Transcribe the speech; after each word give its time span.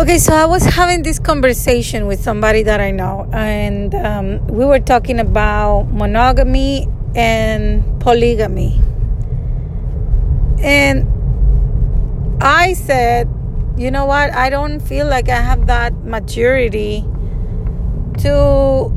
Okay, 0.00 0.16
so 0.16 0.32
I 0.32 0.46
was 0.46 0.64
having 0.64 1.02
this 1.02 1.18
conversation 1.18 2.06
with 2.06 2.22
somebody 2.22 2.62
that 2.62 2.80
I 2.80 2.90
know, 2.90 3.28
and 3.34 3.94
um, 3.94 4.46
we 4.46 4.64
were 4.64 4.80
talking 4.80 5.20
about 5.20 5.88
monogamy 5.92 6.88
and 7.14 7.84
polygamy. 8.00 8.80
And 10.62 11.04
I 12.42 12.72
said, 12.72 13.28
you 13.76 13.90
know 13.90 14.06
what? 14.06 14.32
I 14.32 14.48
don't 14.48 14.80
feel 14.80 15.06
like 15.06 15.28
I 15.28 15.36
have 15.36 15.66
that 15.66 15.92
maturity 16.02 17.04
to 18.20 18.88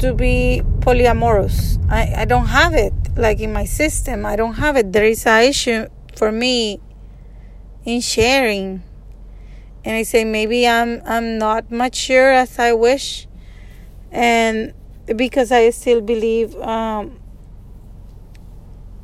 to 0.00 0.12
be 0.12 0.62
polyamorous. 0.80 1.78
I, 1.88 2.22
I 2.22 2.24
don't 2.24 2.46
have 2.46 2.74
it 2.74 2.94
like 3.16 3.38
in 3.38 3.52
my 3.52 3.64
system. 3.64 4.26
I 4.26 4.34
don't 4.34 4.54
have 4.54 4.76
it. 4.76 4.92
There 4.92 5.04
is 5.04 5.24
a 5.24 5.48
issue 5.48 5.86
for 6.16 6.32
me 6.32 6.80
in 7.84 8.00
sharing 8.00 8.82
and 9.86 9.94
I 9.94 10.02
say 10.02 10.24
maybe 10.24 10.66
I'm 10.66 11.00
I'm 11.06 11.38
not 11.38 11.70
mature 11.70 12.32
as 12.32 12.58
I 12.58 12.72
wish, 12.72 13.28
and 14.10 14.74
because 15.14 15.52
I 15.52 15.70
still 15.70 16.00
believe 16.00 16.56
um, 16.56 17.20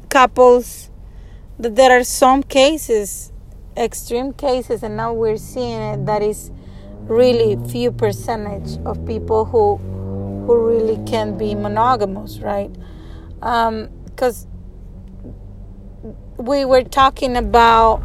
couples 0.09 0.91
that 1.61 1.77
there 1.77 1.97
are 1.97 2.03
some 2.03 2.43
cases, 2.43 3.33
extreme 3.77 4.33
cases, 4.33 4.83
and 4.83 4.97
now 4.97 5.13
we're 5.13 5.37
seeing 5.37 5.81
it 5.81 6.05
that 6.07 6.21
is 6.21 6.51
really 7.03 7.57
few 7.71 7.93
percentage 7.93 8.85
of 8.85 9.07
people 9.07 9.45
who 9.45 9.77
who 10.47 10.67
really 10.67 10.99
can 11.07 11.39
be 11.39 11.55
monogamous, 11.55 12.41
right? 12.41 12.73
Because 13.39 14.47
um, 16.03 16.13
we 16.39 16.65
were 16.65 16.83
talking 16.83 17.37
about 17.37 18.03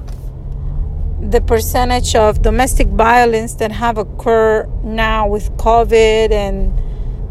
the 1.19 1.41
percentage 1.41 2.15
of 2.15 2.41
domestic 2.41 2.87
violence 2.87 3.55
that 3.55 3.71
have 3.71 3.97
occurred 3.97 4.69
now 4.83 5.27
with 5.27 5.49
COVID 5.57 6.31
and 6.31 6.71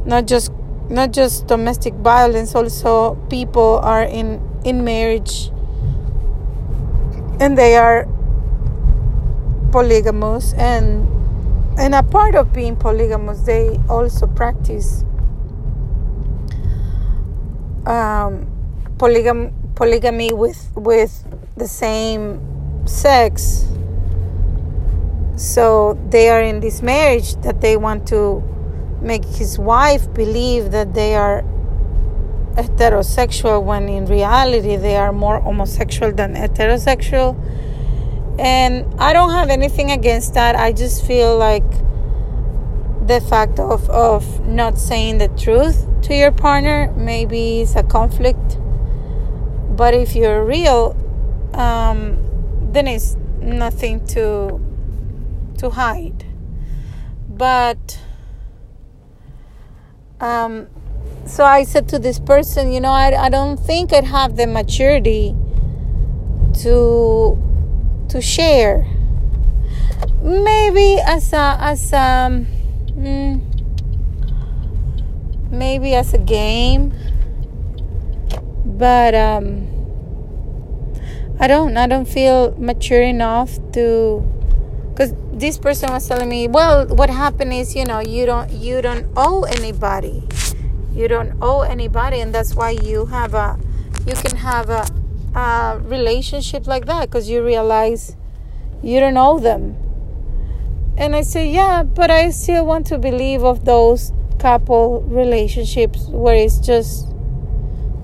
not 0.07 0.27
just 0.27 0.51
not 0.89 1.13
just 1.13 1.47
domestic 1.47 1.95
violence 1.95 2.55
also 2.55 3.15
people 3.31 3.81
are 3.83 4.03
in 4.03 4.41
in 4.65 4.85
marriage. 4.85 5.51
And 7.39 7.57
they 7.57 7.77
are 7.77 8.09
polygamous 9.71 10.53
and 10.55 11.07
and 11.79 11.95
a 11.95 12.03
part 12.03 12.35
of 12.35 12.53
being 12.53 12.75
polygamous 12.77 13.41
they 13.43 13.79
also 13.89 14.27
practice 14.27 15.05
um, 17.87 18.49
polygam 18.97 19.53
polygamy 19.75 20.33
with 20.33 20.73
with 20.75 21.25
the 21.57 21.69
same 21.69 22.56
sex. 22.89 23.67
So 25.37 25.99
they 26.09 26.31
are 26.31 26.41
in 26.41 26.61
this 26.61 26.83
marriage 26.83 27.37
that 27.43 27.61
they 27.61 27.77
want 27.77 28.09
to 28.09 28.43
make 29.03 29.25
his 29.25 29.59
wife 29.59 30.13
believe 30.15 30.71
that 30.71 30.95
they 30.95 31.15
are 31.15 31.43
heterosexual 32.55 33.63
when 33.63 33.89
in 33.89 34.07
reality 34.07 34.77
they 34.77 34.97
are 34.97 35.13
more 35.13 35.41
homosexual 35.41 36.11
than 36.13 36.35
heterosexual. 36.35 37.37
And 38.39 38.85
i 39.01 39.13
don't 39.13 39.31
have 39.31 39.51
anything 39.51 39.91
against 39.91 40.35
that. 40.35 40.57
I 40.57 40.73
just 40.73 41.07
feel 41.07 41.37
like 41.39 41.71
the 43.07 43.21
fact 43.21 43.61
of, 43.61 43.89
of 43.91 44.47
not 44.47 44.79
saying 44.79 45.19
the 45.19 45.29
truth 45.29 45.87
to 46.03 46.15
your 46.15 46.33
partner 46.33 46.93
maybe 46.97 47.61
is 47.61 47.77
a 47.77 47.83
conflict. 47.83 48.59
But 49.71 49.95
if 49.95 50.17
you're 50.17 50.45
real 50.45 50.97
um, 51.55 52.26
then 52.77 52.87
it's 52.87 53.17
nothing 53.41 54.07
to 54.07 54.61
to 55.59 55.71
hide. 55.71 56.27
But 57.27 57.99
um, 60.21 60.69
so 61.25 61.45
I 61.45 61.65
said 61.65 61.89
to 61.91 61.99
this 61.99 62.19
person, 62.19 62.73
you 62.73 62.81
know, 62.81 62.93
I, 62.93 63.27
I 63.27 63.29
don't 63.31 63.57
think 63.57 63.95
I'd 63.95 64.05
have 64.05 64.37
the 64.37 64.47
maturity 64.47 65.35
to 66.63 67.39
to 68.11 68.21
share. 68.21 68.87
Maybe 70.23 71.01
as 71.01 71.33
a 71.33 71.57
as 71.59 71.93
a 71.93 72.45
mm, 72.93 73.41
maybe 75.51 75.95
as 75.95 76.13
a 76.13 76.19
game, 76.19 76.93
but 78.67 79.15
um, 79.15 79.66
I 81.39 81.47
don't 81.49 81.77
I 81.77 81.87
don't 81.87 82.09
feel 82.09 82.55
mature 82.59 83.03
enough 83.03 83.59
to 83.73 84.25
because 84.91 85.13
this 85.33 85.59
person 85.59 85.93
was 85.93 86.09
telling 86.09 86.31
me 86.31 86.49
well 86.49 86.87
what 86.87 87.11
happened 87.11 87.53
is 87.53 87.77
you 87.77 87.85
know 87.85 88.01
you 88.01 88.25
don't 88.25 88.51
you 88.51 88.81
don't 88.81 89.07
owe 89.17 89.43
anybody. 89.45 90.23
You 90.95 91.09
don't 91.09 91.37
owe 91.43 91.61
anybody 91.61 92.21
and 92.21 92.35
that's 92.35 92.55
why 92.55 92.71
you 92.71 93.07
have 93.07 93.35
a 93.35 93.59
you 94.07 94.15
can 94.15 94.37
have 94.39 94.71
a, 94.71 94.87
a 95.39 95.79
relationship 95.85 96.67
like 96.67 96.87
that 96.87 97.11
because 97.11 97.29
you 97.29 97.45
realize 97.45 98.17
you 98.83 98.99
don't 99.01 99.17
owe 99.19 99.39
them. 99.39 99.77
And 100.97 101.15
i 101.15 101.21
say 101.21 101.51
yeah 101.51 101.83
but 101.83 102.11
i 102.11 102.31
still 102.31 102.65
want 102.65 102.87
to 102.87 102.97
believe 102.97 103.45
of 103.45 103.67
those 103.67 104.13
couple 104.39 105.03
relationships 105.03 106.07
where 106.09 106.35
it's 106.35 106.59
just 106.59 107.09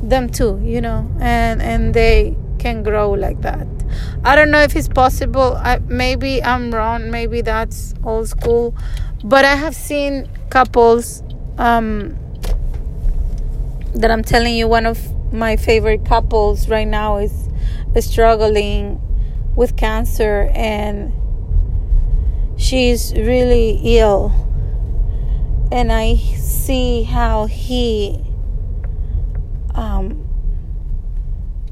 them 0.02 0.28
two 0.28 0.60
you 0.62 0.82
know 0.82 1.10
and 1.18 1.62
and 1.62 1.94
they 1.94 2.36
can 2.62 2.82
grow 2.82 3.10
like 3.10 3.40
that 3.42 3.66
I 4.24 4.36
don't 4.36 4.50
know 4.50 4.60
if 4.60 4.76
it's 4.76 4.88
possible. 4.88 5.56
I, 5.56 5.78
maybe 5.78 6.42
I'm 6.42 6.72
wrong. 6.72 7.10
Maybe 7.10 7.40
that's 7.40 7.94
old 8.04 8.28
school. 8.28 8.74
But 9.24 9.44
I 9.44 9.56
have 9.56 9.74
seen 9.74 10.28
couples 10.50 11.22
um, 11.58 12.16
that 13.94 14.10
I'm 14.10 14.22
telling 14.22 14.54
you, 14.54 14.68
one 14.68 14.86
of 14.86 14.98
my 15.32 15.56
favorite 15.56 16.04
couples 16.04 16.68
right 16.68 16.86
now 16.86 17.16
is 17.16 17.48
struggling 18.00 19.00
with 19.56 19.76
cancer 19.76 20.50
and 20.54 21.12
she's 22.56 23.12
really 23.14 23.80
ill. 23.98 24.32
And 25.70 25.90
I 25.90 26.16
see 26.16 27.02
how 27.02 27.46
he 27.46 28.22
um, 29.74 30.28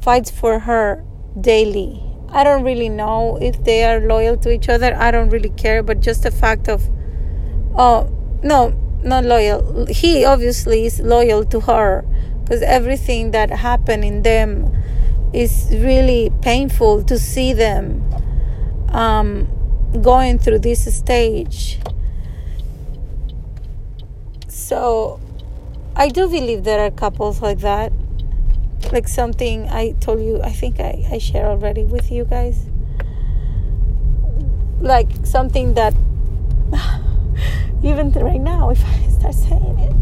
fights 0.01 0.31
for 0.31 0.61
her 0.61 1.05
daily 1.41 2.11
I 2.33 2.45
don't 2.45 2.63
really 2.63 2.89
know 2.89 3.39
if 3.41 3.65
they 3.65 3.85
are 3.85 4.01
loyal 4.01 4.37
to 4.39 4.53
each 4.53 4.69
other. 4.69 4.95
I 4.95 5.11
don't 5.11 5.31
really 5.31 5.51
care, 5.51 5.83
but 5.83 6.01
just 6.01 6.23
the 6.23 6.31
fact 6.31 6.69
of, 6.69 6.89
oh, 7.77 8.09
no, 8.43 8.71
not 9.03 9.25
loyal. 9.25 9.87
He 9.87 10.25
obviously 10.25 10.87
is 10.87 11.01
loyal 11.01 11.45
to 11.47 11.61
her 11.61 12.05
because 12.45 12.63
everything 12.63 13.33
that 13.33 13.51
happened 13.51 14.05
in 14.05 14.23
them 14.23 14.73
is 15.33 15.69
really 15.73 16.31
painful 16.41 17.03
to 17.05 17.19
see 17.19 17.53
them 17.53 18.09
um, 18.91 19.49
going 20.01 20.39
through 20.39 20.61
this 20.61 20.93
stage. 20.95 21.81
So 24.47 25.21
I 25.97 26.09
do 26.09 26.29
believe 26.29 26.63
there 26.63 26.79
are 26.79 26.93
couples 26.93 27.43
like 27.43 27.59
that 27.59 27.93
like 28.93 29.09
something 29.09 29.69
I 29.69 29.93
told 30.01 30.21
you, 30.21 30.43
I 30.43 30.51
think 30.51 30.81
I, 30.81 31.07
I 31.11 31.19
share 31.19 31.47
already 31.47 31.85
with 31.85 32.11
you 32.11 32.25
guys. 32.25 32.67
Like 34.81 35.09
something 35.25 35.75
that 35.75 35.95
even 37.83 38.13
right 38.13 38.41
now, 38.41 38.71
if 38.71 38.85
I 38.85 39.09
start 39.09 39.35
saying 39.35 39.79
it, 39.79 39.93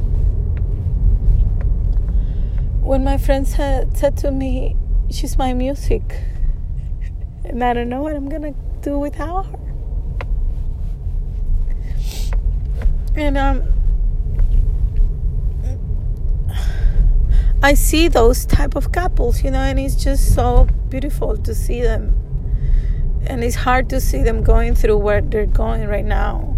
when 2.83 3.05
my 3.05 3.19
friend 3.19 3.47
said, 3.47 3.97
said 3.97 4.17
to 4.19 4.31
me, 4.31 4.77
She's 5.11 5.39
my 5.39 5.55
music, 5.55 6.21
and 7.43 7.65
I 7.65 7.73
don't 7.73 7.89
know 7.89 8.03
what 8.03 8.15
I'm 8.15 8.29
gonna 8.29 8.55
do 8.83 8.99
without 8.99 9.47
her. 9.47 9.59
And 13.17 13.39
um, 13.39 13.78
I 17.61 17.75
see 17.75 18.07
those 18.07 18.47
type 18.47 18.77
of 18.77 18.93
couples, 18.93 19.43
you 19.43 19.51
know, 19.51 19.59
and 19.59 19.81
it's 19.81 19.97
just 19.97 20.33
so 20.35 20.69
beautiful 20.89 21.37
to 21.37 21.55
see 21.55 21.83
them. 21.83 22.15
And 23.27 23.43
it's 23.43 23.57
hard 23.57 23.91
to 23.91 24.01
see 24.01 24.23
them 24.23 24.45
going 24.45 24.77
through 24.77 24.99
where 24.99 25.21
they're 25.21 25.47
going 25.47 25.89
right 25.89 26.05
now. 26.05 26.57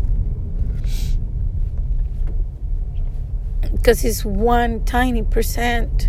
Because 3.72 4.04
it's 4.04 4.26
one 4.26 4.84
tiny 4.84 5.22
percent, 5.22 6.08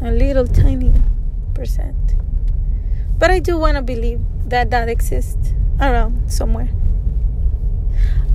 a 0.00 0.10
little 0.10 0.48
tiny 0.48 0.92
percent. 1.54 2.16
But 3.18 3.30
I 3.30 3.38
do 3.38 3.56
want 3.56 3.76
to 3.76 3.82
believe 3.82 4.20
that 4.46 4.70
that 4.70 4.88
exists 4.88 5.52
around 5.80 6.30
somewhere. 6.30 6.70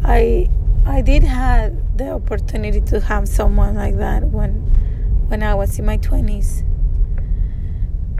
I 0.02 0.50
I 0.86 1.02
did 1.02 1.24
have 1.24 1.98
the 1.98 2.12
opportunity 2.12 2.80
to 2.80 3.02
have 3.02 3.28
someone 3.28 3.76
like 3.76 3.98
that 3.98 4.24
when 4.30 4.64
when 5.28 5.44
I 5.44 5.56
was 5.56 5.78
in 5.78 5.86
my 5.86 5.98
20s. 5.98 6.64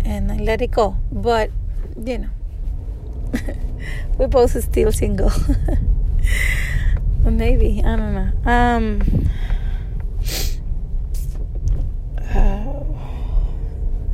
And 0.06 0.32
I 0.32 0.38
let 0.38 0.62
it 0.62 0.72
go. 0.72 0.98
But, 1.12 1.52
you 2.02 2.20
know, 2.20 2.30
we're 4.18 4.28
both 4.28 4.62
still 4.64 4.92
single. 4.92 5.32
maybe 7.32 7.82
I 7.84 7.96
don't 7.96 8.14
know. 8.14 8.32
Um, 8.50 9.02
uh, 12.36 12.84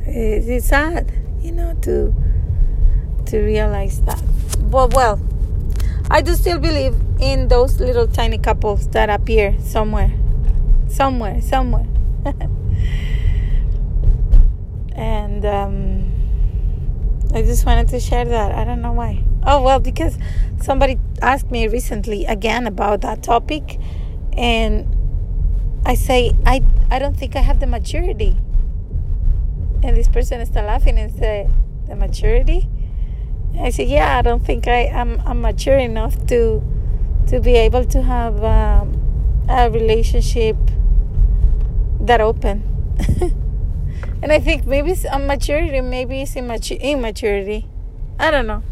it's, 0.06 0.66
sad, 0.66 1.12
you 1.42 1.52
know, 1.52 1.74
to 1.82 2.14
to 3.26 3.38
realize 3.40 4.00
that. 4.02 4.22
But 4.70 4.94
well, 4.94 5.20
I 6.10 6.20
do 6.20 6.34
still 6.34 6.58
believe 6.58 6.94
in 7.20 7.48
those 7.48 7.80
little 7.80 8.06
tiny 8.06 8.38
couples 8.38 8.88
that 8.88 9.08
appear 9.08 9.56
somewhere, 9.60 10.12
somewhere, 10.88 11.40
somewhere. 11.40 11.86
and 14.94 15.44
um, 15.44 16.12
I 17.34 17.42
just 17.42 17.66
wanted 17.66 17.88
to 17.88 18.00
share 18.00 18.24
that. 18.24 18.52
I 18.52 18.64
don't 18.64 18.80
know 18.80 18.92
why. 18.92 19.24
Oh, 19.46 19.62
well, 19.62 19.80
because 19.80 20.16
somebody 20.62 20.98
asked 21.20 21.50
me 21.50 21.68
recently 21.68 22.24
again 22.24 22.66
about 22.66 23.00
that 23.02 23.22
topic, 23.22 23.78
and 24.36 24.86
I 25.84 25.94
say, 25.94 26.32
I, 26.46 26.62
I 26.90 26.98
don't 26.98 27.16
think 27.16 27.36
I 27.36 27.40
have 27.40 27.60
the 27.60 27.66
maturity. 27.66 28.36
And 29.82 29.96
this 29.96 30.08
person 30.08 30.40
is 30.40 30.48
still 30.48 30.64
laughing 30.64 30.98
and 30.98 31.12
say, 31.12 31.48
The 31.88 31.96
maturity? 31.96 32.68
I 33.60 33.70
said, 33.70 33.88
Yeah, 33.88 34.18
I 34.18 34.22
don't 34.22 34.44
think 34.44 34.66
I 34.66 34.84
am 34.86 35.20
I'm, 35.26 35.42
mature 35.42 35.76
enough 35.76 36.26
to 36.28 36.62
to 37.26 37.40
be 37.40 37.54
able 37.56 37.84
to 37.86 38.02
have 38.02 38.42
um, 38.42 39.44
a 39.48 39.70
relationship 39.70 40.56
that 42.00 42.20
open. 42.20 42.73
and 44.22 44.32
I 44.32 44.38
think 44.38 44.66
maybe 44.66 44.92
it's 44.92 45.04
a 45.04 45.18
maturity, 45.18 45.80
maybe 45.80 46.22
it's 46.22 46.36
immaturity. 46.36 47.68
I 48.18 48.30
don't 48.30 48.46
know. 48.46 48.62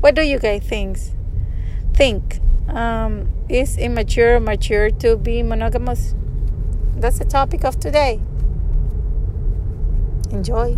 What 0.00 0.14
do 0.14 0.22
you 0.22 0.38
guys 0.38 0.62
think? 0.62 0.98
Think 1.94 2.40
um, 2.68 3.30
is 3.48 3.78
immature 3.78 4.40
mature 4.40 4.90
to 4.90 5.16
be 5.16 5.42
monogamous? 5.42 6.14
That's 6.96 7.18
the 7.18 7.24
topic 7.24 7.64
of 7.64 7.78
today. 7.78 8.20
Enjoy. 10.30 10.76